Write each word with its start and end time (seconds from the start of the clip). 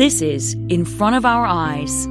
This 0.00 0.22
is 0.22 0.54
In 0.70 0.86
Front 0.86 1.16
of 1.16 1.26
Our 1.26 1.44
Eyes. 1.44 2.06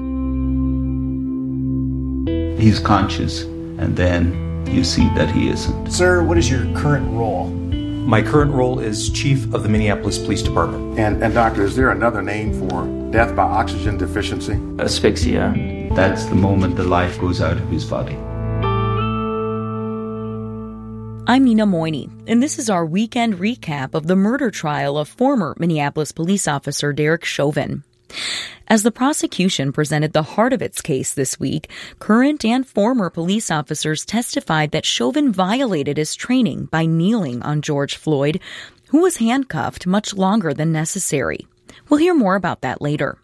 He's 2.62 2.78
conscious, 2.78 3.42
and 3.42 3.97
then 3.97 4.63
you 4.69 4.83
see 4.83 5.05
that 5.15 5.31
he 5.31 5.49
isn't. 5.49 5.91
Sir, 5.91 6.21
what 6.21 6.38
is 6.38 6.52
your 6.52 6.71
current 6.75 7.12
role? 7.12 7.47
My 7.47 8.21
current 8.21 8.52
role 8.52 8.78
is 8.78 9.10
Chief 9.10 9.52
of 9.56 9.63
the 9.63 9.70
Minneapolis 9.70 10.20
Police 10.20 10.44
Department. 10.44 10.99
And, 10.99 11.24
and 11.24 11.33
Doctor, 11.33 11.63
is 11.63 11.75
there 11.75 11.89
another 11.89 12.21
name 12.21 12.53
for 12.53 12.85
death 13.12 13.35
by 13.35 13.42
oxygen 13.42 13.97
deficiency? 13.97 14.60
Asphyxia. 14.78 15.90
That's 15.96 16.26
the 16.26 16.35
moment 16.35 16.76
the 16.76 16.84
life 16.84 17.20
goes 17.20 17.41
out 17.41 17.58
of 17.58 17.67
his 17.70 17.85
body. 17.85 18.13
I'm 21.30 21.43
Nina 21.43 21.67
Moini, 21.67 22.09
and 22.25 22.41
this 22.41 22.57
is 22.57 22.71
our 22.71 22.84
weekend 22.84 23.35
recap 23.35 23.93
of 23.93 24.07
the 24.07 24.16
murder 24.16 24.49
trial 24.49 24.98
of 24.98 25.07
former 25.07 25.55
Minneapolis 25.59 26.11
police 26.11 26.47
officer 26.47 26.91
Derek 26.91 27.23
Chauvin. 27.23 27.83
As 28.67 28.81
the 28.81 28.89
prosecution 28.89 29.71
presented 29.71 30.13
the 30.13 30.23
heart 30.23 30.53
of 30.53 30.63
its 30.63 30.81
case 30.81 31.13
this 31.13 31.39
week, 31.39 31.70
current 31.99 32.43
and 32.43 32.67
former 32.67 33.11
police 33.11 33.51
officers 33.51 34.05
testified 34.05 34.71
that 34.71 34.87
Chauvin 34.87 35.31
violated 35.31 35.97
his 35.97 36.15
training 36.15 36.65
by 36.65 36.87
kneeling 36.87 37.43
on 37.43 37.61
George 37.61 37.95
Floyd, 37.95 38.39
who 38.87 39.03
was 39.03 39.17
handcuffed 39.17 39.85
much 39.85 40.15
longer 40.15 40.51
than 40.51 40.71
necessary. 40.71 41.45
We'll 41.89 41.99
hear 41.99 42.15
more 42.15 42.37
about 42.37 42.61
that 42.61 42.81
later. 42.81 43.20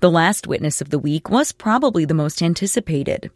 The 0.00 0.10
last 0.10 0.46
witness 0.46 0.80
of 0.80 0.90
the 0.90 0.98
week 0.98 1.30
was 1.30 1.52
probably 1.52 2.04
the 2.04 2.14
most 2.14 2.42
anticipated. 2.42 3.30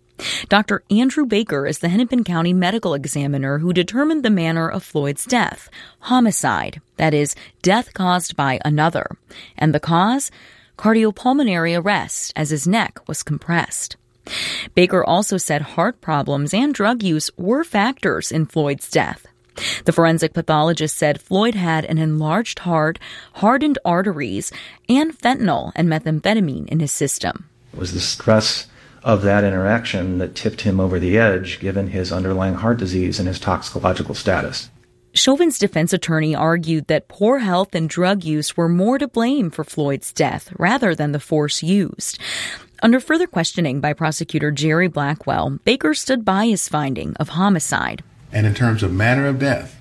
Dr. 0.49 0.83
Andrew 0.91 1.25
Baker 1.25 1.67
is 1.67 1.79
the 1.79 1.89
Hennepin 1.89 2.25
County 2.25 2.53
medical 2.53 2.95
examiner 2.95 3.59
who 3.59 3.73
determined 3.73 4.23
the 4.23 4.31
manner 4.31 4.69
of 4.69 4.83
Floyd's 4.83 5.25
death 5.25 5.71
homicide, 6.01 6.81
that 6.97 7.15
is, 7.15 7.35
death 7.63 7.95
caused 7.95 8.37
by 8.37 8.61
another. 8.65 9.17
And 9.57 9.75
the 9.75 9.81
cause? 9.81 10.31
Cardiopulmonary 10.77 11.79
arrest, 11.79 12.33
as 12.37 12.51
his 12.51 12.67
neck 12.67 13.01
was 13.07 13.23
compressed. 13.23 13.97
Baker 14.75 15.05
also 15.05 15.37
said 15.37 15.63
heart 15.63 16.01
problems 16.01 16.55
and 16.55 16.75
drug 16.75 17.03
use 17.03 17.31
were 17.37 17.65
factors 17.65 18.31
in 18.31 18.47
Floyd's 18.47 18.91
death. 18.91 19.27
The 19.85 19.93
forensic 19.93 20.33
pathologist 20.33 20.97
said 20.97 21.21
Floyd 21.21 21.55
had 21.55 21.85
an 21.85 21.99
enlarged 21.99 22.61
heart, 22.61 22.99
hardened 23.35 23.79
arteries, 23.85 24.53
and 24.89 25.17
fentanyl 25.17 25.73
and 25.75 25.89
methamphetamine 25.89 26.69
in 26.69 26.81
his 26.81 26.93
system. 26.93 27.49
It 27.73 27.79
was 27.79 27.93
the 27.93 28.01
stress 28.01 28.67
of 29.03 29.23
that 29.23 29.45
interaction 29.45 30.19
that 30.19 30.35
tipped 30.35 30.63
him 30.63 30.79
over 30.79 30.99
the 30.99 31.17
edge 31.17 31.61
given 31.61 31.89
his 31.89 32.13
underlying 32.13 32.55
heart 32.55 32.79
disease 32.79 33.19
and 33.19 33.27
his 33.27 33.41
toxicological 33.41 34.15
status. 34.15 34.71
Chauvin's 35.13 35.59
defense 35.59 35.93
attorney 35.93 36.35
argued 36.37 36.87
that 36.87 37.09
poor 37.09 37.39
health 37.39 37.75
and 37.75 37.89
drug 37.89 38.23
use 38.23 38.57
were 38.57 38.69
more 38.69 38.97
to 38.99 39.09
blame 39.09 39.51
for 39.51 39.65
Floyd's 39.65 40.13
death 40.13 40.53
rather 40.57 40.95
than 40.95 41.13
the 41.13 41.19
force 41.19 41.63
used. 41.63 42.19
Under 42.83 43.01
further 43.01 43.27
questioning 43.27 43.81
by 43.81 43.93
prosecutor 43.93 44.51
Jerry 44.51 44.89
Blackwell, 44.89 45.59
Baker 45.65 45.95
stood 45.95 46.25
by 46.25 46.47
his 46.47 46.69
finding 46.69 47.17
of 47.17 47.31
homicide. 47.31 48.05
And 48.33 48.47
in 48.47 48.55
terms 48.55 48.83
of 48.83 48.93
manner 48.93 49.27
of 49.27 49.39
death, 49.39 49.77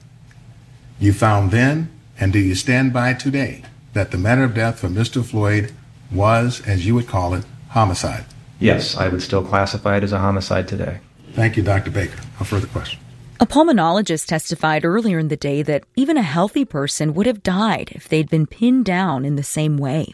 you 1.00 1.14
found 1.14 1.52
then, 1.52 1.90
and 2.20 2.34
do 2.34 2.40
you 2.40 2.56
stand 2.56 2.94
by 2.94 3.14
today, 3.14 3.64
that 3.94 4.12
the 4.12 4.18
manner 4.18 4.44
of 4.44 4.54
death 4.54 4.80
for 4.80 4.88
Mr. 4.88 5.24
Floyd 5.24 5.74
was, 6.12 6.62
as 6.68 6.86
you 6.86 6.96
would 6.96 7.08
call 7.08 7.34
it, 7.34 7.46
homicide? 7.70 8.26
Yes, 8.60 8.98
I 8.98 9.08
would 9.08 9.22
still 9.22 9.44
classify 9.44 9.98
it 9.98 10.04
as 10.04 10.12
a 10.12 10.20
homicide 10.20 10.68
today. 10.68 11.00
Thank 11.34 11.56
you, 11.56 11.64
Dr. 11.64 11.92
Baker. 11.92 12.20
No 12.40 12.46
further 12.46 12.68
questions. 12.68 13.02
A 13.40 13.48
pulmonologist 13.48 14.26
testified 14.26 14.84
earlier 14.84 15.18
in 15.18 15.30
the 15.30 15.38
day 15.38 15.62
that 15.62 15.86
even 15.96 16.18
a 16.18 16.22
healthy 16.22 16.66
person 16.66 17.14
would 17.14 17.26
have 17.26 17.42
died 17.42 17.94
if 17.96 18.10
they'd 18.10 18.30
been 18.30 18.46
pinned 18.46 18.84
down 18.84 19.24
in 19.24 19.38
the 19.38 19.44
same 19.44 19.78
way. 19.78 20.14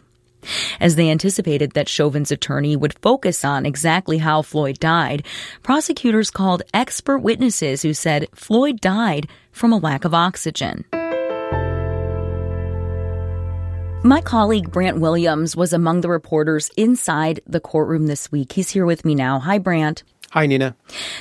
As 0.80 0.96
they 0.96 1.10
anticipated 1.10 1.72
that 1.72 1.88
Chauvin's 1.88 2.30
attorney 2.30 2.76
would 2.76 2.98
focus 3.00 3.44
on 3.44 3.66
exactly 3.66 4.18
how 4.18 4.42
Floyd 4.42 4.78
died, 4.78 5.24
prosecutors 5.62 6.30
called 6.30 6.62
expert 6.74 7.18
witnesses 7.18 7.82
who 7.82 7.94
said 7.94 8.26
Floyd 8.34 8.80
died 8.80 9.28
from 9.52 9.72
a 9.72 9.78
lack 9.78 10.04
of 10.04 10.14
oxygen. 10.14 10.84
My 14.02 14.20
colleague 14.20 14.70
Brandt 14.70 15.00
Williams 15.00 15.56
was 15.56 15.72
among 15.72 16.00
the 16.00 16.08
reporters 16.08 16.70
inside 16.76 17.40
the 17.46 17.58
courtroom 17.58 18.06
this 18.06 18.30
week. 18.30 18.52
He's 18.52 18.70
here 18.70 18.86
with 18.86 19.04
me 19.04 19.16
now. 19.16 19.40
Hi, 19.40 19.58
Brandt. 19.58 20.04
Hi, 20.30 20.46
Nina. 20.46 20.76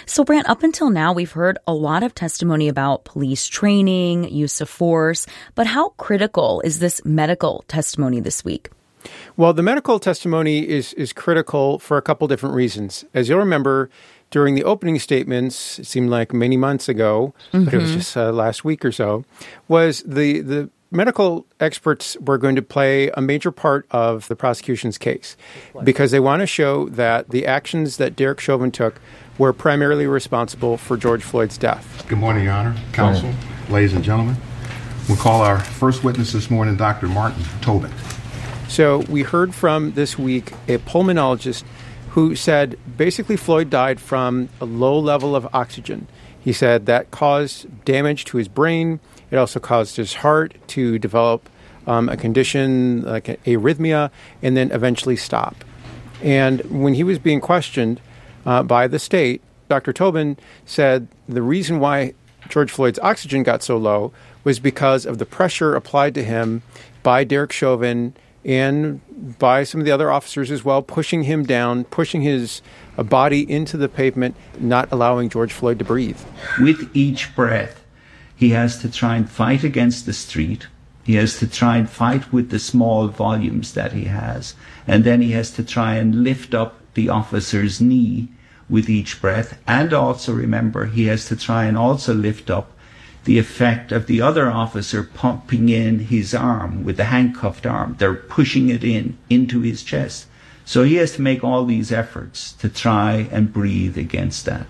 So, 0.06 0.24
Brandt, 0.24 0.50
up 0.50 0.62
until 0.62 0.90
now, 0.90 1.14
we've 1.14 1.32
heard 1.32 1.58
a 1.66 1.74
lot 1.74 2.04
of 2.04 2.14
testimony 2.14 2.68
about 2.68 3.06
police 3.06 3.48
training, 3.48 4.30
use 4.30 4.62
of 4.62 4.70
force, 4.70 5.26
but 5.56 5.66
how 5.66 5.90
critical 5.98 6.62
is 6.62 6.80
this 6.80 7.04
medical 7.06 7.64
testimony 7.68 8.20
this 8.20 8.46
week? 8.46 8.70
Well, 9.38 9.54
the 9.54 9.64
medical 9.64 10.00
testimony 10.00 10.68
is, 10.68 10.94
is 10.94 11.14
critical 11.14 11.80
for 11.80 11.98
a 11.98 12.02
couple 12.02 12.28
different 12.28 12.56
reasons. 12.56 13.06
As 13.14 13.30
you'll 13.30 13.40
remember, 13.40 13.90
during 14.32 14.56
the 14.56 14.64
opening 14.64 15.00
statements, 15.00 15.80
it 15.80 15.86
seemed 15.86 16.10
like 16.10 16.34
many 16.34 16.58
months 16.58 16.90
ago, 16.90 17.34
mm-hmm. 17.52 17.66
but 17.66 17.74
it 17.74 17.78
was 17.78 17.90
mm-hmm. 17.90 18.00
just 18.00 18.18
uh, 18.18 18.32
last 18.32 18.66
week 18.66 18.84
or 18.84 18.92
so, 18.92 19.24
was 19.68 20.04
the, 20.04 20.42
the 20.42 20.70
medical 20.92 21.46
experts 21.60 22.18
were 22.20 22.38
going 22.38 22.56
to 22.56 22.62
play 22.62 23.10
a 23.12 23.22
major 23.22 23.52
part 23.52 23.86
of 23.92 24.28
the 24.28 24.36
prosecution's 24.36 24.98
case 24.98 25.36
because 25.84 26.12
they 26.12 26.20
want 26.20 26.42
to 26.42 26.48
show 26.48 26.90
that 26.90 27.30
the 27.30 27.46
actions 27.46 27.98
that 27.98 28.16
Derek 28.16 28.40
Chauvin 28.40 28.72
took 28.72 29.00
were 29.38 29.54
primarily 29.54 30.08
responsible 30.08 30.78
for 30.78 30.96
George 30.96 31.24
Floyd's 31.24 31.58
death. 31.58 32.06
Good 32.08 32.18
morning, 32.18 32.46
Your 32.46 32.54
Honor, 32.54 32.76
counsel, 32.94 33.34
ladies 33.70 33.94
and 33.94 34.04
gentlemen. 34.04 34.38
We'll 35.08 35.18
call 35.18 35.42
our 35.42 35.60
first 35.60 36.04
witness 36.04 36.32
this 36.32 36.50
morning, 36.50 36.78
Dr. 36.78 37.08
Martin 37.08 37.44
Tobin. 37.62 37.92
So 38.68 39.00
we 39.10 39.24
heard 39.24 39.56
from 39.56 39.94
this 39.94 40.18
week 40.18 40.52
a 40.68 40.78
pulmonologist 40.80 41.64
who 42.10 42.36
said 42.36 42.78
basically 42.98 43.38
Floyd 43.38 43.70
died 43.70 44.00
from 44.00 44.50
a 44.60 44.66
low 44.66 44.98
level 45.00 45.36
of 45.36 45.48
oxygen. 45.54 46.08
He 46.40 46.54
said 46.54 46.86
that 46.86 47.12
caused 47.12 47.86
damage 47.86 48.26
to 48.26 48.38
his 48.38 48.48
brain 48.48 49.00
it 49.32 49.38
also 49.38 49.60
caused 49.60 49.98
his 49.98 50.16
heart 50.16 50.56
to 50.68 51.00
develop 51.00 51.50
um, 51.88 52.10
a 52.10 52.18
condition 52.18 53.02
like 53.02 53.26
arrhythmia 53.44 54.12
and 54.42 54.56
then 54.56 54.72
eventually 54.72 55.16
stop. 55.16 55.64
And 56.24 56.62
when 56.66 56.94
he 56.94 57.04
was 57.04 57.20
being 57.20 57.42
questioned 57.42 58.00
uh, 58.46 58.64
by 58.64 58.88
the 58.88 59.00
state, 59.00 59.42
Dr. 59.68 59.94
Tobin 59.94 60.38
said 60.66 61.08
the 61.28 61.42
reason 61.42 61.80
why 61.80 62.14
George 62.50 62.72
Floyd's 62.72 63.00
oxygen 63.00 63.44
got 63.44 63.64
so 63.64 63.78
low 63.78 64.14
was 64.44 64.60
because 64.60 65.06
of 65.06 65.18
the 65.18 65.26
pressure 65.26 65.76
applied 65.76 66.14
to 66.14 66.24
him 66.24 66.62
by 67.02 67.24
Derek 67.24 67.52
Chauvin 67.52 68.16
and 68.46 69.02
by 69.40 69.64
some 69.64 69.82
of 69.82 69.86
the 69.86 69.92
other 69.92 70.12
officers 70.12 70.52
as 70.52 70.64
well, 70.64 70.84
pushing 70.84 71.24
him 71.24 71.44
down, 71.44 71.84
pushing 71.86 72.22
his 72.22 72.62
uh, 72.98 73.04
body 73.04 73.50
into 73.52 73.76
the 73.76 73.90
pavement, 73.90 74.36
not 74.60 74.88
allowing 74.92 75.30
George 75.30 75.52
Floyd 75.52 75.80
to 75.80 75.86
breathe. 75.86 76.20
With 76.62 76.96
each 76.96 77.36
breath, 77.36 77.84
he 78.36 78.50
has 78.52 78.80
to 78.80 78.92
try 78.92 79.16
and 79.16 79.30
fight 79.30 79.64
against 79.64 80.06
the 80.06 80.14
street. 80.14 80.68
He 81.04 81.16
has 81.16 81.40
to 81.40 81.48
try 81.48 81.78
and 81.78 81.90
fight 81.90 82.32
with 82.32 82.52
the 82.52 82.60
small 82.60 83.08
volumes 83.08 83.74
that 83.74 83.94
he 83.94 84.06
has. 84.06 84.56
And 84.88 85.04
then 85.04 85.22
he 85.22 85.32
has 85.32 85.52
to 85.52 85.64
try 85.64 85.96
and 85.96 86.24
lift 86.24 86.54
up 86.54 86.80
the 86.94 87.10
officer's 87.10 87.82
knee 87.82 88.30
with 88.70 88.90
each 88.90 89.22
breath. 89.22 89.60
And 89.68 89.94
also 89.94 90.34
remember, 90.34 90.86
he 90.86 91.06
has 91.06 91.28
to 91.30 91.36
try 91.36 91.66
and 91.66 91.78
also 91.78 92.14
lift 92.14 92.50
up 92.50 92.72
the 93.26 93.38
effect 93.38 93.92
of 93.92 94.08
the 94.08 94.22
other 94.22 94.50
officer 94.50 95.04
pumping 95.04 95.70
in 95.70 96.00
his 96.00 96.34
arm 96.34 96.84
with 96.84 96.98
the 96.98 97.06
handcuffed 97.06 97.66
arm. 97.66 97.96
They're 98.00 98.14
pushing 98.14 98.70
it 98.70 98.84
in 98.84 99.18
into 99.30 99.62
his 99.62 99.84
chest. 99.84 100.28
So 100.64 100.84
he 100.84 100.96
has 100.96 101.14
to 101.14 101.22
make 101.22 101.44
all 101.44 101.66
these 101.66 101.92
efforts 101.92 102.54
to 102.54 102.70
try 102.70 103.28
and 103.32 103.54
breathe 103.54 103.98
against 103.98 104.46
that. 104.46 104.68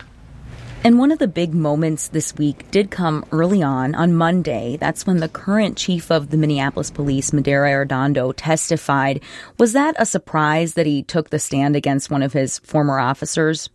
And 0.84 1.00
one 1.00 1.12
of 1.12 1.18
the 1.18 1.28
big 1.28 1.54
moments 1.54 2.10
this 2.10 2.36
week 2.36 2.70
did 2.70 2.92
come 2.92 3.26
early 3.32 3.64
on, 3.64 3.96
on 3.96 4.14
Monday. 4.14 4.78
That's 4.78 5.08
when 5.08 5.18
the 5.18 5.28
current 5.28 5.78
chief 5.78 6.12
of 6.12 6.30
the 6.30 6.38
Minneapolis 6.38 6.92
police, 6.92 7.32
Medaria 7.32 7.88
Arradondo, 7.88 8.34
testified. 8.38 9.22
Was 9.58 9.74
that 9.74 9.96
a 9.98 10.06
surprise 10.06 10.76
that 10.76 10.86
he 10.86 11.02
took 11.02 11.32
the 11.32 11.40
stand 11.40 11.76
against 11.76 12.12
one 12.12 12.22
of 12.22 12.34
his 12.34 12.60
former 12.60 13.00
officers? 13.00 13.70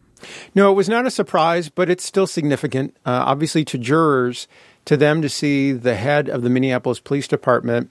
No, 0.55 0.71
it 0.71 0.75
was 0.75 0.89
not 0.89 1.07
a 1.07 1.11
surprise, 1.11 1.69
but 1.69 1.91
it's 1.91 2.05
still 2.05 2.29
significant. 2.29 2.97
Uh, 3.05 3.25
obviously, 3.27 3.65
to 3.65 3.79
jurors, 3.79 4.47
to 4.91 4.97
them 4.97 5.23
to 5.23 5.29
see 5.29 5.71
the 5.71 5.95
head 5.95 6.29
of 6.29 6.43
the 6.43 6.51
Minneapolis 6.51 6.99
Police 6.99 7.29
Department 7.29 7.89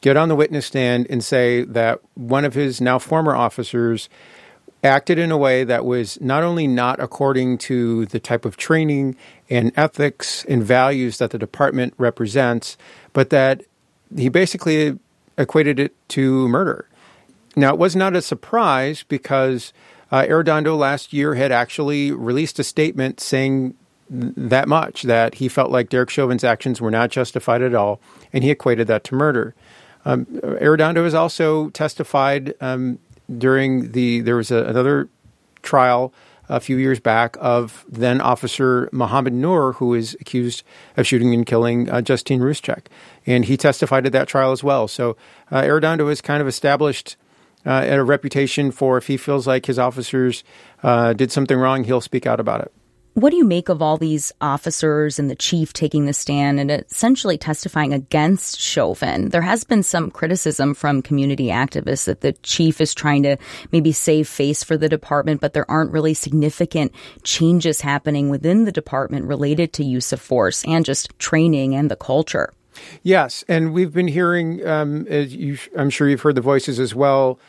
get 0.00 0.16
on 0.16 0.30
the 0.30 0.34
witness 0.34 0.64
stand 0.64 1.06
and 1.10 1.22
say 1.22 1.64
that 1.64 2.00
one 2.14 2.46
of 2.46 2.54
his 2.54 2.80
now 2.80 2.98
former 2.98 3.36
officers 3.36 4.08
acted 4.82 5.18
in 5.18 5.30
a 5.30 5.36
way 5.36 5.64
that 5.64 5.84
was 5.84 6.18
not 6.18 6.42
only 6.42 6.66
not 6.66 6.98
according 6.98 7.58
to 7.58 8.06
the 8.06 8.18
type 8.18 8.46
of 8.46 8.56
training 8.56 9.16
and 9.50 9.70
ethics 9.76 10.46
and 10.46 10.64
values 10.64 11.18
that 11.18 11.30
the 11.30 11.38
department 11.38 11.92
represents, 11.98 12.78
but 13.12 13.28
that 13.28 13.62
he 14.16 14.30
basically 14.30 14.98
equated 15.36 15.78
it 15.78 15.94
to 16.08 16.48
murder. 16.48 16.88
Now, 17.54 17.74
it 17.74 17.78
was 17.78 17.94
not 17.94 18.16
a 18.16 18.22
surprise 18.22 19.02
because 19.02 19.74
uh, 20.10 20.22
Arradondo 20.22 20.78
last 20.78 21.12
year 21.12 21.34
had 21.34 21.52
actually 21.52 22.12
released 22.12 22.58
a 22.58 22.64
statement 22.64 23.20
saying 23.20 23.74
that 24.10 24.68
much 24.68 25.02
that 25.02 25.36
he 25.36 25.48
felt 25.48 25.70
like 25.70 25.88
Derek 25.88 26.10
Chauvin's 26.10 26.44
actions 26.44 26.80
were 26.80 26.90
not 26.90 27.10
justified 27.10 27.62
at 27.62 27.74
all, 27.74 28.00
and 28.32 28.42
he 28.42 28.50
equated 28.50 28.88
that 28.88 29.04
to 29.04 29.14
murder. 29.14 29.54
Um, 30.04 30.26
Arradondo 30.26 31.04
has 31.04 31.14
also 31.14 31.70
testified 31.70 32.54
um, 32.60 32.98
during 33.38 33.92
the 33.92 34.20
there 34.20 34.36
was 34.36 34.50
a, 34.50 34.64
another 34.64 35.08
trial 35.62 36.12
a 36.48 36.58
few 36.58 36.76
years 36.76 36.98
back 36.98 37.36
of 37.40 37.84
then 37.88 38.20
Officer 38.20 38.88
Mohamed 38.90 39.32
Noor, 39.34 39.74
who 39.74 39.94
is 39.94 40.16
accused 40.20 40.64
of 40.96 41.06
shooting 41.06 41.32
and 41.32 41.46
killing 41.46 41.88
uh, 41.88 42.00
Justine 42.02 42.40
Ruszczyk. 42.40 42.86
And 43.24 43.44
he 43.44 43.56
testified 43.56 44.04
at 44.04 44.12
that 44.12 44.26
trial 44.26 44.50
as 44.50 44.64
well. 44.64 44.88
So 44.88 45.16
uh, 45.52 45.62
Arradondo 45.62 46.08
has 46.08 46.20
kind 46.20 46.42
of 46.42 46.48
established 46.48 47.16
uh, 47.64 47.86
a 47.88 48.02
reputation 48.02 48.72
for 48.72 48.98
if 48.98 49.06
he 49.06 49.16
feels 49.16 49.46
like 49.46 49.66
his 49.66 49.78
officers 49.78 50.42
uh, 50.82 51.12
did 51.12 51.30
something 51.30 51.56
wrong, 51.56 51.84
he'll 51.84 52.00
speak 52.00 52.26
out 52.26 52.40
about 52.40 52.62
it. 52.62 52.72
What 53.14 53.30
do 53.30 53.36
you 53.36 53.44
make 53.44 53.68
of 53.68 53.82
all 53.82 53.96
these 53.96 54.32
officers 54.40 55.18
and 55.18 55.28
the 55.28 55.34
chief 55.34 55.72
taking 55.72 56.06
the 56.06 56.12
stand 56.12 56.60
and 56.60 56.70
essentially 56.70 57.36
testifying 57.36 57.92
against 57.92 58.60
Chauvin? 58.60 59.30
There 59.30 59.42
has 59.42 59.64
been 59.64 59.82
some 59.82 60.12
criticism 60.12 60.74
from 60.74 61.02
community 61.02 61.46
activists 61.46 62.04
that 62.04 62.20
the 62.20 62.34
chief 62.44 62.80
is 62.80 62.94
trying 62.94 63.24
to 63.24 63.36
maybe 63.72 63.90
save 63.90 64.28
face 64.28 64.62
for 64.62 64.76
the 64.76 64.88
department, 64.88 65.40
but 65.40 65.54
there 65.54 65.68
aren't 65.68 65.90
really 65.90 66.14
significant 66.14 66.92
changes 67.24 67.80
happening 67.80 68.28
within 68.28 68.64
the 68.64 68.72
department 68.72 69.26
related 69.26 69.72
to 69.72 69.84
use 69.84 70.12
of 70.12 70.20
force 70.20 70.64
and 70.64 70.84
just 70.84 71.10
training 71.18 71.74
and 71.74 71.90
the 71.90 71.96
culture. 71.96 72.52
Yes, 73.02 73.44
and 73.48 73.72
we've 73.72 73.92
been 73.92 74.08
hearing, 74.08 74.64
um, 74.66 75.06
you, 75.10 75.58
I'm 75.76 75.90
sure 75.90 76.08
you've 76.08 76.22
heard 76.22 76.36
the 76.36 76.40
voices 76.40 76.78
as 76.78 76.94
well 76.94 77.40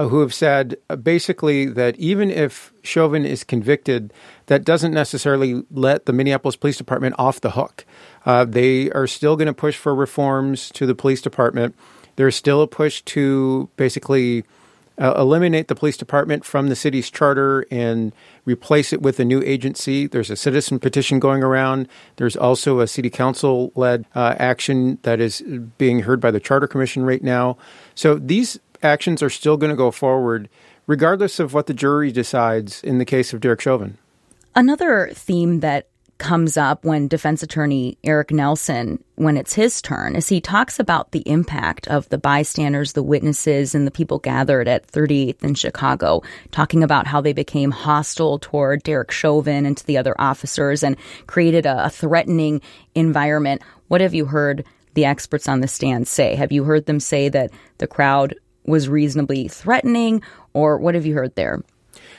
uh, 0.00 0.08
who 0.08 0.20
have 0.20 0.32
said 0.32 0.76
uh, 0.88 0.96
basically 0.96 1.66
that 1.66 1.94
even 1.98 2.30
if 2.30 2.72
Chauvin 2.82 3.26
is 3.26 3.44
convicted, 3.44 4.14
that 4.46 4.64
doesn't 4.64 4.94
necessarily 4.94 5.62
let 5.70 6.06
the 6.06 6.12
Minneapolis 6.14 6.56
Police 6.56 6.78
Department 6.78 7.14
off 7.18 7.42
the 7.42 7.50
hook. 7.50 7.84
Uh, 8.24 8.46
they 8.46 8.90
are 8.92 9.06
still 9.06 9.36
going 9.36 9.46
to 9.46 9.52
push 9.52 9.76
for 9.76 9.94
reforms 9.94 10.70
to 10.70 10.86
the 10.86 10.94
police 10.94 11.20
department. 11.20 11.74
There's 12.16 12.34
still 12.34 12.62
a 12.62 12.66
push 12.66 13.02
to 13.02 13.68
basically 13.76 14.44
uh, 14.98 15.12
eliminate 15.18 15.68
the 15.68 15.74
police 15.74 15.98
department 15.98 16.46
from 16.46 16.68
the 16.68 16.76
city's 16.76 17.10
charter 17.10 17.66
and 17.70 18.14
replace 18.46 18.94
it 18.94 19.02
with 19.02 19.20
a 19.20 19.24
new 19.24 19.42
agency. 19.42 20.06
There's 20.06 20.30
a 20.30 20.36
citizen 20.36 20.78
petition 20.78 21.18
going 21.20 21.42
around. 21.42 21.88
There's 22.16 22.36
also 22.36 22.80
a 22.80 22.86
city 22.86 23.10
council 23.10 23.70
led 23.74 24.06
uh, 24.14 24.34
action 24.38 24.98
that 25.02 25.20
is 25.20 25.42
being 25.76 26.00
heard 26.00 26.20
by 26.20 26.30
the 26.30 26.40
Charter 26.40 26.66
Commission 26.66 27.04
right 27.04 27.22
now. 27.22 27.58
So 27.94 28.14
these 28.14 28.58
actions 28.82 29.22
are 29.22 29.30
still 29.30 29.56
going 29.56 29.70
to 29.70 29.76
go 29.76 29.90
forward, 29.90 30.48
regardless 30.86 31.38
of 31.38 31.54
what 31.54 31.66
the 31.66 31.74
jury 31.74 32.10
decides 32.10 32.82
in 32.82 32.98
the 32.98 33.04
case 33.04 33.32
of 33.32 33.40
Derek 33.40 33.60
Chauvin. 33.60 33.98
Another 34.54 35.10
theme 35.12 35.60
that 35.60 35.90
comes 36.20 36.58
up 36.58 36.84
when 36.84 37.08
defense 37.08 37.42
attorney 37.42 37.96
Eric 38.04 38.30
Nelson, 38.30 39.02
when 39.16 39.38
it's 39.38 39.54
his 39.54 39.80
turn, 39.80 40.14
is 40.14 40.28
he 40.28 40.40
talks 40.40 40.78
about 40.78 41.10
the 41.10 41.22
impact 41.26 41.88
of 41.88 42.08
the 42.10 42.18
bystanders, 42.18 42.92
the 42.92 43.02
witnesses, 43.02 43.74
and 43.74 43.86
the 43.86 43.90
people 43.90 44.18
gathered 44.18 44.68
at 44.68 44.86
38th 44.86 45.42
in 45.42 45.54
Chicago, 45.54 46.22
talking 46.50 46.84
about 46.84 47.06
how 47.06 47.20
they 47.22 47.32
became 47.32 47.70
hostile 47.70 48.38
toward 48.38 48.82
Derek 48.82 49.10
Chauvin 49.10 49.64
and 49.64 49.76
to 49.78 49.86
the 49.86 49.96
other 49.96 50.14
officers 50.20 50.82
and 50.82 50.96
created 51.26 51.64
a, 51.64 51.86
a 51.86 51.90
threatening 51.90 52.60
environment. 52.94 53.62
What 53.88 54.02
have 54.02 54.14
you 54.14 54.26
heard 54.26 54.64
the 54.92 55.06
experts 55.06 55.48
on 55.48 55.60
the 55.60 55.68
stand 55.68 56.06
say? 56.06 56.34
Have 56.34 56.52
you 56.52 56.64
heard 56.64 56.84
them 56.84 57.00
say 57.00 57.30
that 57.30 57.50
the 57.78 57.86
crowd 57.86 58.34
was 58.64 58.88
reasonably 58.88 59.48
threatening, 59.48 60.22
or 60.52 60.78
what 60.78 60.94
have 60.94 61.06
you 61.06 61.14
heard 61.14 61.34
there? 61.34 61.62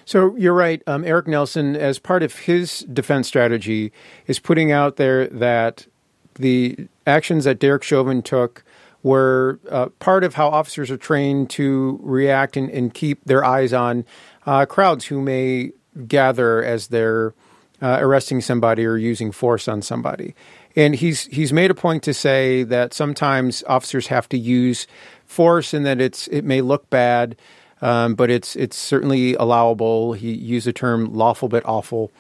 So 0.06 0.36
you're 0.36 0.54
right. 0.54 0.82
Um, 0.88 1.06
Eric 1.06 1.28
Nelson, 1.28 1.76
as 1.76 2.00
part 2.00 2.24
of 2.24 2.40
his 2.40 2.80
defense 2.92 3.28
strategy, 3.28 3.92
is 4.28 4.40
putting 4.40 4.72
out 4.72 4.96
there 4.96 5.28
that 5.28 5.88
the 6.36 6.88
actions 7.06 7.46
that 7.46 7.60
Derek 7.60 7.84
Chauvin 7.84 8.22
took 8.22 8.64
were 9.04 9.60
uh, 9.70 9.88
part 10.00 10.24
of 10.24 10.36
how 10.36 10.50
officers 10.50 10.92
are 10.92 10.98
trained 10.98 11.50
to 11.52 12.00
react 12.04 12.56
and, 12.56 12.70
and 12.70 12.94
keep 12.94 13.24
their 13.26 13.44
eyes 13.44 13.74
on 13.74 14.06
uh, 14.46 14.66
crowds 14.66 15.06
who 15.06 15.22
may 15.22 15.72
gather 16.08 16.64
as 16.64 16.88
they're 16.88 17.34
uh, 17.82 17.98
arresting 18.00 18.42
somebody 18.42 18.86
or 18.86 18.98
using 18.98 19.32
force 19.32 19.68
on 19.68 19.82
somebody. 19.82 20.36
And 20.76 20.96
he's 20.96 21.26
he's 21.26 21.52
made 21.52 21.70
a 21.70 21.76
point 21.76 22.04
to 22.04 22.14
say 22.14 22.64
that 22.64 22.94
sometimes 22.94 23.64
officers 23.68 24.08
have 24.08 24.30
to 24.30 24.38
use 24.38 24.88
force 25.32 25.74
and 25.74 25.86
that 25.86 26.02
it's 26.02 26.28
it 26.28 26.44
may 26.44 26.62
look 26.62 26.90
bad, 26.90 27.36
um, 27.82 28.16
but 28.16 28.30
it's 28.30 28.56
it's 28.56 28.78
certainly 28.78 29.34
allowable. 29.36 30.14
He 30.14 30.34
used 30.34 30.68
the 30.68 30.74
term 30.74 31.14
lawful 31.14 31.50
but 31.50 31.66
awful. 31.66 32.12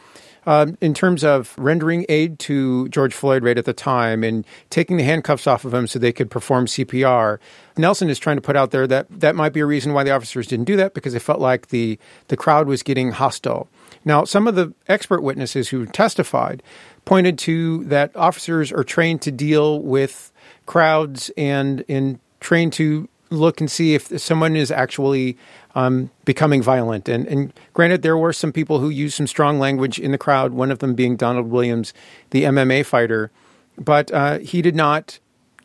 Um, 0.48 0.76
in 0.82 0.96
terms 0.96 1.24
of 1.24 1.54
rendering 1.56 2.04
aid 2.10 2.40
to 2.40 2.90
George 2.90 3.14
Floyd 3.14 3.44
right 3.44 3.60
at 3.60 3.66
the 3.66 3.74
time 3.74 4.24
and 4.24 4.44
taking 4.72 4.98
the 4.98 5.04
handcuffs 5.04 5.46
off 5.46 5.66
of 5.66 5.74
him 5.74 5.86
so 5.86 6.00
they 6.00 6.12
could 6.12 6.32
perform 6.32 6.66
CPR, 6.66 7.38
Nelson 7.78 8.10
is 8.10 8.18
trying 8.18 8.38
to 8.38 8.42
put 8.42 8.56
out 8.56 8.72
there 8.72 8.88
that 8.88 9.06
that 9.12 9.36
might 9.36 9.54
be 9.54 9.60
a 9.60 9.68
reason 9.68 9.94
why 9.94 10.04
the 10.04 10.10
officers 10.10 10.48
didn't 10.48 10.66
do 10.66 10.76
that 10.78 10.96
because 10.96 11.14
they 11.14 11.20
felt 11.20 11.40
like 11.40 11.68
the 11.68 12.00
the 12.30 12.38
crowd 12.38 12.68
was 12.68 12.82
getting 12.82 13.12
hostile. 13.12 13.68
Now, 14.04 14.24
some 14.24 14.48
of 14.48 14.56
the 14.56 14.74
expert 14.88 15.22
witnesses 15.22 15.70
who 15.70 15.86
testified 15.86 16.64
pointed 17.06 17.38
to 17.40 17.84
that 17.86 18.16
officers 18.16 18.72
are 18.72 18.84
trained 18.84 19.22
to 19.24 19.32
deal 19.32 19.80
with 19.80 20.32
crowds 20.66 21.30
and 21.38 21.82
in 21.88 22.20
trained 22.42 22.74
to 22.74 23.08
look 23.30 23.62
and 23.62 23.72
see 23.72 23.96
if 23.96 24.20
someone 24.20 24.56
is 24.56 24.72
actually 24.72 25.38
um, 25.74 26.12
becoming 26.26 26.62
violent. 26.62 27.08
And, 27.08 27.26
and, 27.28 27.54
granted, 27.74 28.02
there 28.02 28.18
were 28.18 28.34
some 28.34 28.52
people 28.52 28.80
who 28.80 28.90
used 28.90 29.16
some 29.16 29.28
strong 29.28 29.58
language 29.58 29.98
in 29.98 30.12
the 30.12 30.18
crowd, 30.18 30.52
one 30.52 30.70
of 30.70 30.80
them 30.80 30.94
being 30.94 31.16
Donald 31.16 31.48
Williams, 31.48 31.94
the 32.32 32.44
MMA 32.44 32.86
fighter. 32.86 33.32
But 33.78 34.12
uh, 34.12 34.40
he 34.40 34.62
did 34.62 34.76
not 34.76 35.20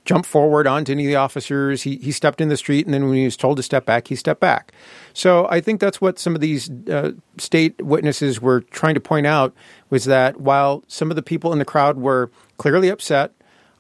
jump 0.05 0.25
forward 0.25 0.69
onto 0.69 0.93
any 0.93 1.05
of 1.05 1.09
the 1.09 1.17
officers. 1.17 1.83
He, 1.83 1.97
he 1.97 2.13
stepped 2.13 2.41
in 2.41 2.49
the 2.49 2.57
street, 2.57 2.87
and 2.87 2.95
then 2.95 3.09
when 3.09 3.17
he 3.17 3.25
was 3.25 3.37
told 3.37 3.57
to 3.57 3.63
step 3.63 3.85
back, 3.85 4.07
he 4.07 4.15
stepped 4.15 4.41
back. 4.41 4.73
So 5.13 5.49
I 5.51 5.61
think 5.61 5.81
that's 5.81 6.01
what 6.01 6.21
some 6.21 6.37
of 6.37 6.41
these 6.41 6.71
uh, 6.89 7.13
state 7.37 7.85
witnesses 7.85 8.41
were 8.41 8.61
trying 8.61 8.95
to 8.95 9.01
point 9.01 9.27
out 9.27 9.53
was 9.91 10.05
that 10.05 10.41
while 10.41 10.85
some 10.87 11.11
of 11.11 11.17
the 11.17 11.23
people 11.23 11.53
in 11.53 11.59
the 11.59 11.65
crowd 11.65 11.99
were 11.99 12.31
clearly 12.57 12.89
upset, 12.89 13.33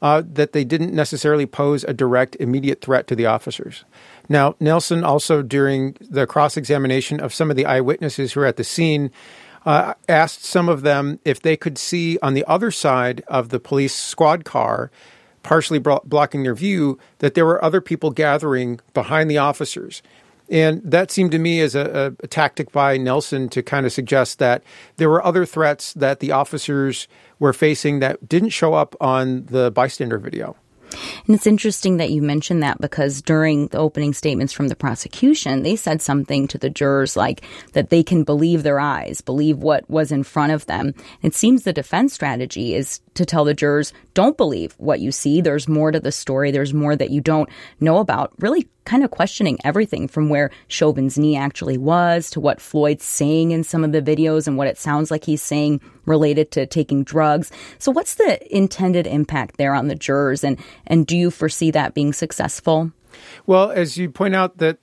uh, 0.03 0.23
that 0.27 0.53
they 0.53 0.65
didn't 0.65 0.95
necessarily 0.95 1.47
pose 1.47 1.85
a 1.85 1.93
direct, 1.93 2.37
immediate 2.37 2.81
threat 2.81 3.07
to 3.07 3.17
the 3.17 3.27
officers. 3.27 3.85
Now, 4.29 4.55
Nelson 4.61 5.05
also, 5.05 5.43
during 5.43 5.97
the 6.01 6.27
cross 6.27 6.57
examination 6.57 7.21
of 7.21 7.33
some 7.33 7.51
of 7.51 7.57
the 7.57 7.67
eyewitnesses 7.67 8.33
who 8.33 8.41
were 8.41 8.47
at 8.47 8.57
the 8.57 8.65
scene, 8.65 9.11
uh, 9.65 9.95
asked 10.09 10.45
some 10.45 10.69
of 10.69 10.83
them 10.83 11.19
if 11.25 11.41
they 11.41 11.57
could 11.57 11.77
see 11.77 12.19
on 12.23 12.35
the 12.35 12.45
other 12.47 12.71
side 12.71 13.23
of 13.27 13.49
the 13.49 13.59
police 13.59 13.95
squad 13.95 14.45
car, 14.45 14.91
partially 15.43 15.79
bro- 15.79 16.03
blocking 16.05 16.45
their 16.45 16.55
view, 16.55 16.99
that 17.19 17.35
there 17.35 17.47
were 17.47 17.63
other 17.65 17.81
people 17.81 18.11
gathering 18.11 18.81
behind 18.95 19.31
the 19.31 19.38
officers. 19.38 20.03
And 20.49 20.81
that 20.85 21.11
seemed 21.11 21.33
to 21.33 21.38
me 21.38 21.61
as 21.61 21.75
a, 21.75 22.15
a, 22.21 22.25
a 22.25 22.29
tactic 22.29 22.73
by 22.73 22.97
Nelson 22.97 23.49
to 23.50 23.62
kind 23.62 23.87
of 23.87 23.93
suggest 23.93 24.38
that 24.38 24.62
there 24.97 25.11
were 25.11 25.25
other 25.25 25.45
threats 25.45 25.93
that 25.95 26.21
the 26.21 26.33
officers 26.33 27.09
were 27.38 27.53
facing 27.53 27.99
that 28.00 28.29
didn't 28.29 28.50
show 28.50 28.75
up 28.75 28.95
on 29.00 29.47
the 29.47 29.71
bystander 29.71 30.19
video. 30.19 30.57
And 31.26 31.35
it's 31.35 31.47
interesting 31.47 31.97
that 31.97 32.11
you 32.11 32.23
mentioned 32.23 32.62
that 32.62 32.81
because 32.81 33.21
during 33.21 33.67
the 33.69 33.79
opening 33.79 34.12
statements 34.12 34.53
from 34.53 34.69
the 34.69 34.76
prosecution, 34.76 35.62
they 35.62 35.76
said 35.76 36.00
something 36.00 36.47
to 36.49 36.59
the 36.59 36.71
jurors 36.71 37.17
like 37.17 37.43
that 37.73 37.91
they 37.91 38.03
can 38.03 38.23
believe 38.25 38.62
their 38.62 38.79
eyes, 38.79 39.21
believe 39.21 39.59
what 39.59 39.88
was 39.91 40.12
in 40.12 40.23
front 40.23 40.53
of 40.53 40.67
them. 40.67 40.95
It 41.23 41.35
seems 41.35 41.62
the 41.62 41.73
defense 41.73 42.15
strategy 42.15 42.75
is 42.75 43.00
to 43.15 43.26
tell 43.26 43.45
the 43.45 43.55
jurors, 43.55 43.93
don't 44.15 44.37
believe 44.37 44.75
what 44.79 45.00
you 45.00 45.11
see. 45.11 45.41
There's 45.41 45.69
more 45.69 45.91
to 45.91 46.00
the 46.00 46.12
story. 46.12 46.50
There's 46.50 46.75
more 46.75 46.95
that 46.95 47.11
you 47.11 47.21
don't 47.21 47.49
know 47.81 47.99
about. 47.99 48.33
Really 48.38 48.69
kind 48.87 49.05
of 49.05 49.11
questioning 49.11 49.59
everything 49.64 50.09
from 50.09 50.31
where 50.31 50.50
Chauvin's 50.69 51.19
knee 51.19 51.37
actually 51.37 51.76
was 51.76 52.31
to 52.31 52.40
what 52.40 52.61
Floyd's 52.61 53.05
saying 53.05 53.50
in 53.50 53.62
some 53.62 53.85
of 53.85 53.93
the 53.93 54.00
videos 54.00 54.47
and 54.47 54.57
what 54.57 54.69
it 54.69 54.78
sounds 54.78 55.11
like 55.11 55.25
he's 55.25 55.43
saying 55.43 55.81
related 56.07 56.50
to 56.52 56.64
taking 56.64 57.05
drugs. 57.05 57.50
So 57.78 57.90
what's 57.90 58.14
the 58.14 58.57
intended 58.57 59.07
impact 59.07 59.59
there 59.59 59.75
on 59.75 59.88
the 59.88 59.95
jurors 59.95 60.43
and 60.43 60.59
and 60.87 61.07
do 61.07 61.16
you 61.16 61.31
foresee 61.31 61.71
that 61.73 61.93
being 61.93 62.12
successful? 62.12 62.93
Well, 63.47 63.71
as 63.71 63.97
you 63.97 64.11
point 64.11 64.35
out 64.35 64.59
that 64.59 64.78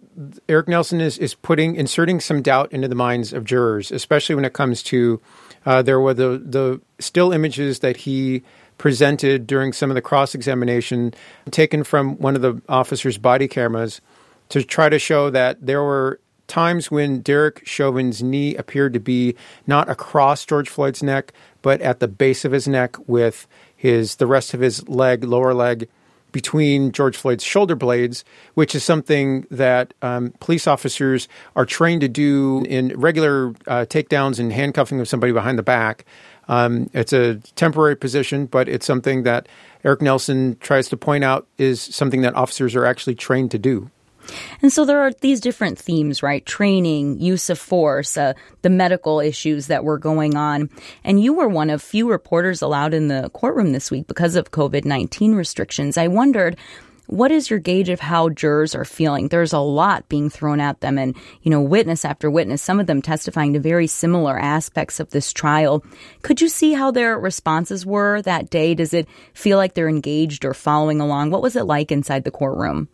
Eric 0.47 0.67
Nelson 0.67 1.01
is 1.01 1.17
is 1.17 1.33
putting 1.33 1.75
inserting 1.75 2.19
some 2.19 2.41
doubt 2.41 2.71
into 2.71 2.87
the 2.87 2.95
minds 2.95 3.33
of 3.33 3.45
jurors, 3.45 3.91
especially 3.91 4.35
when 4.35 4.45
it 4.45 4.53
comes 4.53 4.83
to 4.83 5.21
uh, 5.65 5.81
there 5.81 5.99
were 5.99 6.13
the 6.13 6.41
the 6.43 6.81
still 6.99 7.31
images 7.31 7.79
that 7.79 7.97
he 7.97 8.43
presented 8.77 9.47
during 9.47 9.71
some 9.71 9.91
of 9.91 9.95
the 9.95 10.01
cross 10.01 10.35
examination 10.35 11.13
taken 11.51 11.83
from 11.83 12.17
one 12.17 12.35
of 12.35 12.41
the 12.41 12.61
officer's 12.67 13.17
body 13.17 13.47
cameras 13.47 14.01
to 14.49 14.63
try 14.63 14.89
to 14.89 14.99
show 14.99 15.29
that 15.29 15.65
there 15.65 15.81
were 15.81 16.19
times 16.47 16.91
when 16.91 17.21
Derek 17.21 17.65
Chauvin's 17.65 18.21
knee 18.21 18.55
appeared 18.55 18.93
to 18.93 18.99
be 18.99 19.35
not 19.65 19.89
across 19.89 20.45
George 20.45 20.69
Floyd's 20.69 21.01
neck, 21.01 21.33
but 21.61 21.81
at 21.81 21.99
the 21.99 22.07
base 22.07 22.45
of 22.45 22.51
his 22.51 22.67
neck 22.67 22.97
with 23.07 23.47
his 23.75 24.15
the 24.15 24.27
rest 24.27 24.53
of 24.53 24.59
his 24.59 24.87
leg, 24.87 25.23
lower 25.23 25.53
leg, 25.53 25.87
between 26.33 26.91
George 26.91 27.15
Floyd's 27.15 27.45
shoulder 27.45 27.75
blades, 27.75 28.25
which 28.55 28.75
is 28.75 28.83
something 28.83 29.47
that 29.49 29.93
um, 30.01 30.33
police 30.41 30.67
officers 30.67 31.29
are 31.55 31.65
trained 31.65 32.01
to 32.01 32.09
do 32.09 32.65
in 32.67 32.89
regular 32.99 33.51
uh, 33.67 33.85
takedowns 33.87 34.39
and 34.39 34.51
handcuffing 34.51 34.99
of 34.99 35.07
somebody 35.07 35.31
behind 35.31 35.57
the 35.57 35.63
back. 35.63 36.03
Um, 36.49 36.89
it's 36.91 37.13
a 37.13 37.35
temporary 37.55 37.95
position, 37.95 38.47
but 38.47 38.67
it's 38.67 38.85
something 38.85 39.23
that 39.23 39.47
Eric 39.85 40.01
Nelson 40.01 40.57
tries 40.59 40.89
to 40.89 40.97
point 40.97 41.23
out 41.23 41.47
is 41.57 41.81
something 41.81 42.21
that 42.21 42.35
officers 42.35 42.75
are 42.75 42.85
actually 42.85 43.15
trained 43.15 43.51
to 43.51 43.57
do. 43.57 43.89
And 44.61 44.71
so 44.71 44.85
there 44.85 44.99
are 44.99 45.11
these 45.21 45.39
different 45.39 45.77
themes, 45.77 46.23
right? 46.23 46.45
Training, 46.45 47.19
use 47.19 47.49
of 47.49 47.59
force, 47.59 48.17
uh, 48.17 48.33
the 48.61 48.69
medical 48.69 49.19
issues 49.19 49.67
that 49.67 49.83
were 49.83 49.97
going 49.97 50.35
on. 50.35 50.69
And 51.03 51.21
you 51.21 51.33
were 51.33 51.47
one 51.47 51.69
of 51.69 51.81
few 51.81 52.09
reporters 52.09 52.61
allowed 52.61 52.93
in 52.93 53.07
the 53.07 53.29
courtroom 53.33 53.71
this 53.71 53.91
week 53.91 54.07
because 54.07 54.35
of 54.35 54.51
COVID 54.51 54.85
19 54.85 55.35
restrictions. 55.35 55.97
I 55.97 56.07
wondered, 56.07 56.57
what 57.07 57.31
is 57.31 57.49
your 57.49 57.59
gauge 57.59 57.89
of 57.89 57.99
how 57.99 58.29
jurors 58.29 58.73
are 58.73 58.85
feeling? 58.85 59.27
There's 59.27 59.53
a 59.53 59.59
lot 59.59 60.07
being 60.07 60.29
thrown 60.29 60.59
at 60.59 60.79
them 60.79 60.97
and, 60.97 61.15
you 61.41 61.51
know, 61.51 61.61
witness 61.61 62.05
after 62.05 62.31
witness, 62.31 62.61
some 62.61 62.79
of 62.79 62.87
them 62.87 63.01
testifying 63.01 63.53
to 63.53 63.59
very 63.59 63.87
similar 63.87 64.39
aspects 64.39 64.99
of 64.99 65.09
this 65.09 65.33
trial. 65.33 65.83
Could 66.21 66.39
you 66.39 66.47
see 66.47 66.73
how 66.73 66.91
their 66.91 67.19
responses 67.19 67.85
were 67.85 68.21
that 68.21 68.49
day? 68.49 68.73
Does 68.73 68.93
it 68.93 69.07
feel 69.33 69.57
like 69.57 69.73
they're 69.73 69.89
engaged 69.89 70.45
or 70.45 70.53
following 70.53 71.01
along? 71.01 71.31
What 71.31 71.41
was 71.41 71.55
it 71.55 71.65
like 71.65 71.91
inside 71.91 72.23
the 72.23 72.31
courtroom? 72.31 72.87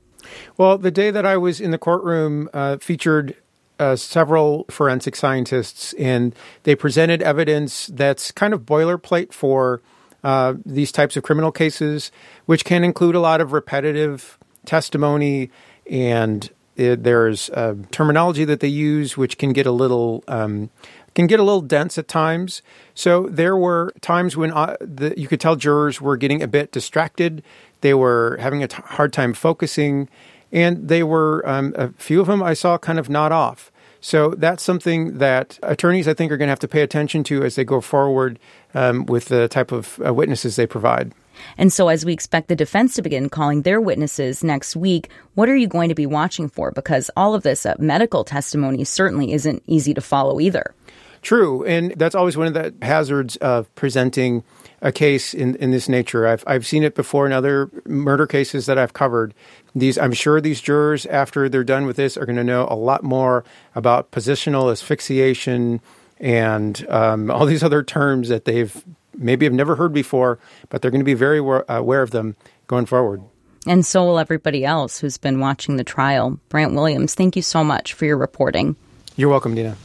Well, 0.57 0.77
the 0.77 0.91
day 0.91 1.11
that 1.11 1.25
I 1.25 1.37
was 1.37 1.61
in 1.61 1.71
the 1.71 1.77
courtroom 1.77 2.49
uh, 2.53 2.77
featured 2.77 3.35
uh, 3.79 3.95
several 3.95 4.65
forensic 4.69 5.15
scientists, 5.15 5.93
and 5.93 6.35
they 6.63 6.75
presented 6.75 7.21
evidence 7.21 7.87
that's 7.87 8.31
kind 8.31 8.53
of 8.53 8.61
boilerplate 8.61 9.31
for 9.31 9.81
uh, 10.23 10.55
these 10.65 10.91
types 10.91 11.15
of 11.15 11.23
criminal 11.23 11.51
cases, 11.51 12.11
which 12.45 12.65
can 12.65 12.83
include 12.83 13.15
a 13.15 13.19
lot 13.19 13.39
of 13.39 13.53
repetitive 13.53 14.37
testimony 14.65 15.49
and 15.89 16.51
it, 16.79 17.03
there's 17.03 17.49
uh, 17.51 17.75
terminology 17.91 18.45
that 18.45 18.59
they 18.59 18.67
use 18.67 19.17
which 19.17 19.37
can 19.37 19.53
get 19.53 19.65
a 19.65 19.71
little 19.71 20.23
um, 20.27 20.69
can 21.15 21.27
get 21.27 21.39
a 21.39 21.43
little 21.43 21.61
dense 21.61 21.97
at 21.97 22.07
times. 22.07 22.61
So 22.93 23.27
there 23.27 23.57
were 23.57 23.93
times 24.01 24.37
when 24.37 24.51
uh, 24.51 24.77
the, 24.79 25.13
you 25.19 25.27
could 25.27 25.41
tell 25.41 25.55
jurors 25.55 25.99
were 25.99 26.17
getting 26.17 26.41
a 26.41 26.47
bit 26.47 26.71
distracted. 26.71 27.43
They 27.81 27.93
were 27.93 28.37
having 28.39 28.63
a 28.63 28.67
t- 28.67 28.81
hard 28.85 29.11
time 29.11 29.33
focusing, 29.33 30.07
and 30.51 30.87
they 30.87 31.03
were 31.03 31.43
um, 31.47 31.73
a 31.77 31.89
few 31.93 32.21
of 32.21 32.27
them 32.27 32.41
I 32.41 32.53
saw 32.53 32.77
kind 32.77 32.99
of 32.99 33.09
nod 33.09 33.31
off. 33.31 33.71
So 34.01 34.29
that's 34.29 34.63
something 34.63 35.17
that 35.17 35.59
attorneys, 35.61 36.07
I 36.07 36.13
think, 36.13 36.31
are 36.31 36.37
going 36.37 36.47
to 36.47 36.51
have 36.51 36.59
to 36.59 36.67
pay 36.69 36.81
attention 36.81 37.23
to 37.25 37.43
as 37.43 37.55
they 37.55 37.65
go 37.65 37.81
forward 37.81 38.39
um, 38.73 39.05
with 39.05 39.25
the 39.25 39.49
type 39.49 39.73
of 39.73 39.99
uh, 40.05 40.13
witnesses 40.13 40.55
they 40.55 40.67
provide. 40.67 41.13
And 41.57 41.71
so, 41.71 41.87
as 41.89 42.05
we 42.05 42.13
expect 42.13 42.47
the 42.47 42.55
defense 42.55 42.95
to 42.95 43.01
begin 43.01 43.29
calling 43.29 43.61
their 43.61 43.81
witnesses 43.81 44.43
next 44.43 44.75
week, 44.75 45.09
what 45.35 45.49
are 45.49 45.55
you 45.55 45.67
going 45.67 45.89
to 45.89 45.95
be 45.95 46.05
watching 46.05 46.49
for? 46.49 46.71
Because 46.71 47.09
all 47.15 47.33
of 47.33 47.43
this 47.43 47.65
uh, 47.65 47.75
medical 47.79 48.23
testimony 48.23 48.83
certainly 48.83 49.33
isn't 49.33 49.63
easy 49.67 49.93
to 49.93 50.01
follow 50.01 50.39
either. 50.39 50.73
True. 51.21 51.65
And 51.65 51.93
that's 51.97 52.15
always 52.15 52.37
one 52.37 52.47
of 52.47 52.53
the 52.53 52.73
hazards 52.81 53.35
of 53.37 53.73
presenting 53.75 54.43
a 54.81 54.91
case 54.91 55.33
in, 55.33 55.55
in 55.55 55.71
this 55.71 55.89
nature. 55.89 56.25
I've, 56.25 56.43
I've 56.47 56.65
seen 56.65 56.83
it 56.83 56.95
before 56.95 57.25
in 57.25 57.33
other 57.33 57.69
murder 57.85 58.25
cases 58.25 58.65
that 58.67 58.77
I've 58.77 58.93
covered. 58.93 59.33
These, 59.75 59.97
I'm 59.97 60.13
sure 60.13 60.39
these 60.39 60.61
jurors, 60.61 61.05
after 61.05 61.49
they're 61.49 61.65
done 61.65 61.85
with 61.85 61.97
this, 61.97 62.15
are 62.15 62.25
going 62.25 62.37
to 62.37 62.43
know 62.43 62.67
a 62.69 62.75
lot 62.75 63.03
more 63.03 63.43
about 63.75 64.11
positional 64.11 64.71
asphyxiation 64.71 65.81
and 66.19 66.85
um, 66.89 67.29
all 67.29 67.45
these 67.45 67.63
other 67.63 67.83
terms 67.83 68.29
that 68.29 68.45
they've 68.45 68.83
maybe 69.19 69.45
have 69.45 69.53
never 69.53 69.75
heard 69.75 69.93
before, 69.93 70.39
but 70.69 70.81
they're 70.81 70.91
going 70.91 71.01
to 71.01 71.05
be 71.05 71.13
very 71.13 71.39
uh, 71.39 71.63
aware 71.67 72.01
of 72.01 72.11
them 72.11 72.35
going 72.67 72.85
forward. 72.85 73.21
And 73.67 73.85
so 73.85 74.05
will 74.05 74.19
everybody 74.19 74.65
else 74.65 74.99
who's 74.99 75.17
been 75.17 75.39
watching 75.39 75.75
the 75.75 75.83
trial. 75.83 76.39
Brandt 76.49 76.73
Williams, 76.73 77.13
thank 77.13 77.35
you 77.35 77.41
so 77.41 77.63
much 77.63 77.93
for 77.93 78.05
your 78.05 78.17
reporting. 78.17 78.75
You're 79.15 79.29
welcome, 79.29 79.53
Dina. 79.53 79.75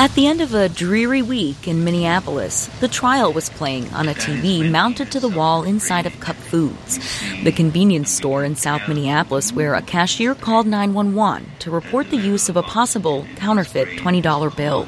At 0.00 0.14
the 0.14 0.28
end 0.28 0.40
of 0.40 0.54
a 0.54 0.68
dreary 0.68 1.22
week 1.22 1.66
in 1.66 1.82
Minneapolis, 1.82 2.68
the 2.78 2.86
trial 2.86 3.32
was 3.32 3.50
playing 3.50 3.92
on 3.92 4.08
a 4.08 4.14
TV 4.14 4.70
mounted 4.70 5.10
to 5.10 5.18
the 5.18 5.28
wall 5.28 5.64
inside 5.64 6.06
of 6.06 6.20
Cup 6.20 6.36
Foods, 6.36 7.00
the 7.42 7.50
convenience 7.50 8.12
store 8.12 8.44
in 8.44 8.54
South 8.54 8.86
Minneapolis 8.86 9.52
where 9.52 9.74
a 9.74 9.82
cashier 9.82 10.36
called 10.36 10.68
911 10.68 11.50
to 11.58 11.72
report 11.72 12.10
the 12.10 12.16
use 12.16 12.48
of 12.48 12.56
a 12.56 12.62
possible 12.62 13.26
counterfeit 13.34 13.88
$20 13.98 14.56
bill. 14.56 14.86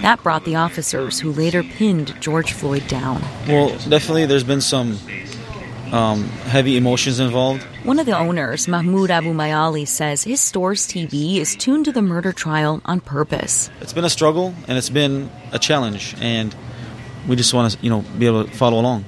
That 0.00 0.22
brought 0.22 0.44
the 0.44 0.56
officers 0.56 1.20
who 1.20 1.32
later 1.32 1.62
pinned 1.62 2.20
George 2.20 2.52
Floyd 2.52 2.86
down. 2.88 3.22
Well, 3.46 3.70
definitely 3.88 4.26
there's 4.26 4.44
been 4.44 4.60
some 4.60 4.98
um, 5.92 6.24
heavy 6.24 6.76
emotions 6.76 7.20
involved. 7.20 7.62
One 7.84 7.98
of 7.98 8.06
the 8.06 8.16
owners, 8.16 8.68
Mahmoud 8.68 9.10
Abumayyaleh, 9.10 9.86
says 9.88 10.24
his 10.24 10.40
store's 10.40 10.86
TV 10.86 11.36
is 11.36 11.56
tuned 11.56 11.86
to 11.86 11.92
the 11.92 12.02
murder 12.02 12.32
trial 12.32 12.80
on 12.84 13.00
purpose. 13.00 13.70
It's 13.80 13.92
been 13.92 14.04
a 14.04 14.10
struggle 14.10 14.54
and 14.66 14.76
it's 14.76 14.90
been 14.90 15.30
a 15.52 15.58
challenge, 15.58 16.14
and 16.20 16.54
we 17.26 17.36
just 17.36 17.54
want 17.54 17.72
to, 17.72 17.78
you 17.80 17.90
know, 17.90 18.04
be 18.18 18.26
able 18.26 18.44
to 18.44 18.50
follow 18.50 18.80
along. 18.80 19.04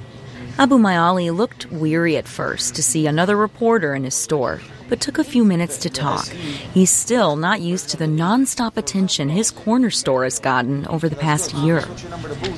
Abumayyaleh 0.57 1.35
looked 1.35 1.71
weary 1.71 2.17
at 2.17 2.27
first 2.27 2.75
to 2.75 2.83
see 2.83 3.07
another 3.07 3.35
reporter 3.35 3.95
in 3.95 4.03
his 4.03 4.15
store, 4.15 4.61
but 4.91 4.99
took 4.99 5.17
a 5.17 5.23
few 5.23 5.45
minutes 5.45 5.77
to 5.77 5.89
talk. 5.89 6.27
He's 6.73 6.89
still 6.89 7.37
not 7.37 7.61
used 7.61 7.87
to 7.91 7.97
the 7.97 8.07
nonstop 8.07 8.75
attention 8.75 9.29
his 9.29 9.49
corner 9.49 9.89
store 9.89 10.25
has 10.25 10.37
gotten 10.37 10.85
over 10.87 11.07
the 11.07 11.15
past 11.15 11.53
year. 11.53 11.85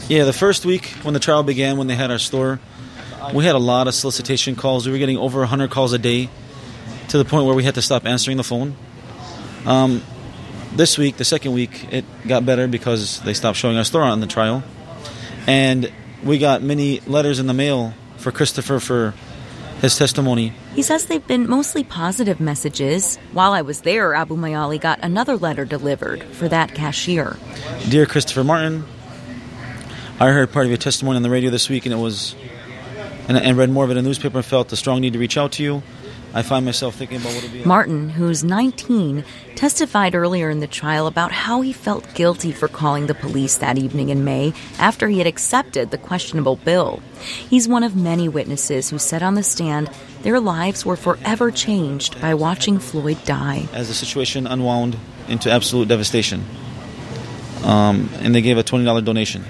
Yeah, 0.09 0.23
the 0.23 0.33
first 0.33 0.65
week 0.65 0.87
when 1.03 1.13
the 1.13 1.19
trial 1.19 1.43
began, 1.43 1.77
when 1.77 1.85
they 1.85 1.93
had 1.93 2.09
our 2.09 2.17
store, 2.17 2.59
we 3.35 3.45
had 3.45 3.53
a 3.53 3.59
lot 3.59 3.87
of 3.87 3.93
solicitation 3.93 4.55
calls. 4.55 4.87
We 4.87 4.93
were 4.93 4.97
getting 4.97 5.17
over 5.17 5.41
100 5.41 5.69
calls 5.69 5.93
a 5.93 5.99
day 5.99 6.27
to 7.09 7.19
the 7.19 7.23
point 7.23 7.45
where 7.45 7.53
we 7.53 7.65
had 7.65 7.75
to 7.75 7.83
stop 7.83 8.03
answering 8.03 8.37
the 8.37 8.43
phone. 8.43 8.75
Um, 9.67 10.01
this 10.75 10.97
week, 10.97 11.17
the 11.17 11.25
second 11.25 11.53
week, 11.53 11.93
it 11.93 12.03
got 12.27 12.47
better 12.47 12.67
because 12.67 13.21
they 13.21 13.35
stopped 13.35 13.59
showing 13.59 13.77
our 13.77 13.83
store 13.83 14.01
on 14.01 14.21
the 14.21 14.27
trial. 14.27 14.63
And 15.45 15.91
we 16.23 16.39
got 16.39 16.63
many 16.63 16.99
letters 17.01 17.37
in 17.37 17.45
the 17.45 17.53
mail 17.53 17.93
for 18.17 18.31
Christopher 18.31 18.79
for 18.79 19.13
his 19.83 19.97
testimony. 19.97 20.53
He 20.75 20.81
says 20.81 21.07
they've 21.07 21.27
been 21.27 21.47
mostly 21.47 21.83
positive 21.83 22.39
messages. 22.39 23.17
While 23.33 23.51
I 23.51 23.61
was 23.61 23.81
there, 23.81 24.11
Abumayyaleh 24.11 24.79
got 24.79 24.99
another 25.03 25.35
letter 25.35 25.65
delivered 25.65 26.23
for 26.23 26.47
that 26.47 26.73
cashier. 26.73 27.35
Dear 27.89 28.05
Christopher 28.05 28.45
Martin, 28.45 28.85
I 30.21 30.29
heard 30.29 30.53
part 30.53 30.65
of 30.65 30.69
your 30.69 30.77
testimony 30.77 31.17
on 31.17 31.23
the 31.23 31.29
radio 31.29 31.49
this 31.49 31.69
week, 31.69 31.85
and 31.85 31.93
it 31.93 31.97
was 31.97 32.33
and, 33.27 33.37
and 33.37 33.57
read 33.57 33.69
more 33.69 33.83
of 33.83 33.91
it 33.91 33.97
in 33.97 34.05
the 34.05 34.09
newspaper 34.09 34.37
and 34.37 34.45
felt 34.45 34.69
the 34.69 34.77
strong 34.77 35.01
need 35.01 35.13
to 35.13 35.19
reach 35.19 35.37
out 35.37 35.51
to 35.53 35.63
you. 35.63 35.83
I 36.35 36.41
find 36.41 36.65
myself 36.65 36.95
thinking 36.95 37.17
about 37.17 37.35
what 37.35 37.43
it 37.43 37.53
be. 37.53 37.63
Martin, 37.63 38.09
who's 38.09 38.43
19, 38.43 39.23
testified 39.55 40.15
earlier 40.15 40.49
in 40.49 40.61
the 40.61 40.67
trial 40.67 41.05
about 41.05 41.31
how 41.31 41.61
he 41.61 41.71
felt 41.71 42.11
guilty 42.15 42.51
for 42.51 42.67
calling 42.67 43.05
the 43.05 43.13
police 43.13 43.59
that 43.59 43.77
evening 43.77 44.09
in 44.09 44.23
May 44.23 44.53
after 44.79 45.07
he 45.07 45.19
had 45.19 45.27
accepted 45.27 45.91
the 45.91 45.97
questionable 45.97 46.55
bill. 46.55 47.03
He's 47.21 47.67
one 47.67 47.83
of 47.83 47.95
many 47.95 48.27
witnesses 48.27 48.89
who 48.89 48.97
said 48.97 49.21
on 49.21 49.35
the 49.35 49.43
stand 49.43 49.91
their 50.23 50.39
lives 50.39 50.85
were 50.85 50.95
forever 50.95 51.51
changed 51.51 52.19
by 52.19 52.33
watching 52.33 52.79
Floyd 52.79 53.23
die. 53.25 53.67
As 53.73 53.89
the 53.89 53.93
situation 53.93 54.47
unwound 54.47 54.97
into 55.27 55.51
absolute 55.51 55.87
devastation, 55.87 56.43
um, 57.63 58.09
and 58.19 58.33
they 58.33 58.41
gave 58.41 58.57
a 58.57 58.63
$20 58.63 59.05
donation. 59.05 59.45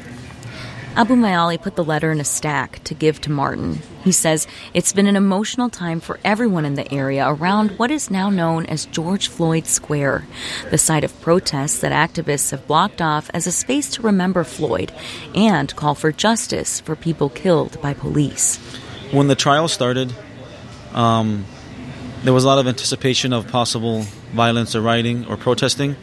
Abumayyaleh 0.96 1.60
put 1.60 1.76
the 1.76 1.84
letter 1.84 2.12
in 2.12 2.20
a 2.20 2.24
stack 2.24 2.84
to 2.84 2.94
give 2.94 3.20
to 3.22 3.32
Martin. 3.32 3.80
He 4.04 4.12
says 4.12 4.46
it's 4.76 4.94
been 4.94 5.08
an 5.08 5.16
emotional 5.16 5.68
time 5.72 6.00
for 6.00 6.20
everyone 6.24 6.66
in 6.66 6.76
the 6.76 6.94
area 6.94 7.28
around 7.28 7.72
what 7.80 7.90
is 7.90 8.12
now 8.12 8.30
known 8.30 8.68
as 8.68 8.86
George 8.86 9.28
Floyd 9.28 9.66
Square, 9.66 10.28
the 10.70 10.78
site 10.78 11.04
of 11.04 11.20
protests 11.20 11.80
that 11.80 11.92
activists 11.92 12.52
have 12.52 12.68
blocked 12.68 13.02
off 13.02 13.32
as 13.34 13.48
a 13.48 13.52
space 13.52 13.90
to 13.96 14.04
remember 14.04 14.44
Floyd 14.44 14.92
and 15.34 15.76
call 15.76 15.96
for 15.96 16.12
justice 16.12 16.80
for 16.82 16.96
people 16.96 17.30
killed 17.30 17.82
by 17.82 17.96
police. 17.96 18.58
When 19.10 19.28
the 19.28 19.36
trial 19.36 19.68
started, 19.68 20.14
um, 20.94 21.46
there 22.24 22.34
was 22.34 22.44
a 22.44 22.48
lot 22.48 22.60
of 22.60 22.68
anticipation 22.68 23.34
of 23.34 23.48
possible 23.48 24.04
violence 24.32 24.76
or 24.76 24.82
rioting 24.82 25.26
or 25.26 25.38
protesting, 25.38 25.96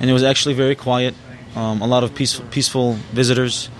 and 0.00 0.10
it 0.10 0.12
was 0.12 0.24
actually 0.24 0.54
very 0.54 0.74
quiet. 0.74 1.14
Um, 1.54 1.80
a 1.80 1.86
lot 1.86 2.02
of 2.02 2.12
peaceful, 2.12 2.44
peaceful 2.50 2.94
visitors 3.12 3.70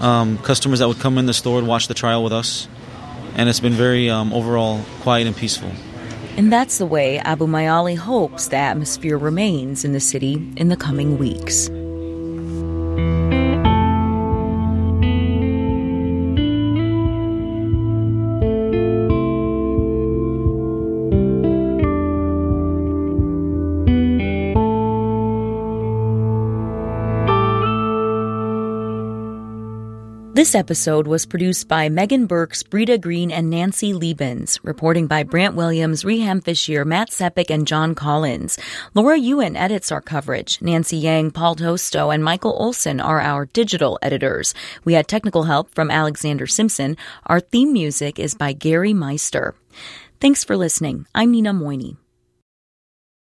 um, 0.00 0.38
customers 0.38 0.78
that 0.80 0.88
would 0.88 0.98
come 0.98 1.18
in 1.18 1.26
the 1.26 1.34
store 1.34 1.58
and 1.58 1.68
watch 1.68 1.88
the 1.88 1.94
trial 1.94 2.24
with 2.24 2.32
us. 2.32 2.68
And 3.34 3.48
it's 3.48 3.60
been 3.60 3.74
very 3.74 4.10
um, 4.10 4.32
overall 4.32 4.82
quiet 5.00 5.26
and 5.26 5.36
peaceful. 5.36 5.70
And 6.36 6.52
that's 6.52 6.78
the 6.78 6.86
way 6.86 7.20
Abumayyaleh 7.24 7.98
hopes 7.98 8.48
the 8.48 8.56
atmosphere 8.56 9.18
remains 9.18 9.84
in 9.84 9.92
the 9.92 10.00
city 10.00 10.34
in 10.56 10.68
the 10.68 10.76
coming 10.76 11.18
weeks. 11.18 11.68
This 30.32 30.54
episode 30.54 31.08
was 31.08 31.26
produced 31.26 31.66
by 31.66 31.88
Megan 31.88 32.26
Burks, 32.26 32.62
Britta 32.62 32.98
Greene, 32.98 33.32
and 33.32 33.50
Nancy 33.50 33.92
Liebens. 33.92 34.60
Reporting 34.62 35.08
by 35.08 35.24
Brandt 35.24 35.56
Williams, 35.56 36.04
Riham 36.04 36.40
Feshir, 36.40 36.84
Matt 36.84 37.10
Sepic, 37.10 37.50
and 37.50 37.66
John 37.66 37.96
Collins. 37.96 38.56
Laura 38.94 39.18
Ewan 39.18 39.56
edits 39.56 39.90
our 39.90 40.00
coverage. 40.00 40.62
Nancy 40.62 40.98
Yang, 40.98 41.32
Paul 41.32 41.56
Tosto, 41.56 42.10
and 42.10 42.22
Michael 42.22 42.56
Olson 42.56 43.00
are 43.00 43.20
our 43.20 43.46
digital 43.46 43.98
editors. 44.02 44.54
We 44.84 44.94
had 44.94 45.08
technical 45.08 45.42
help 45.42 45.74
from 45.74 45.90
Alexander 45.90 46.46
Simpson. 46.46 46.96
Our 47.26 47.40
theme 47.40 47.72
music 47.72 48.20
is 48.20 48.34
by 48.34 48.52
Gary 48.52 48.94
Meister. 48.94 49.56
Thanks 50.20 50.44
for 50.44 50.56
listening. 50.56 51.06
I'm 51.12 51.32
Nina 51.32 51.52
Moini. 51.52 51.96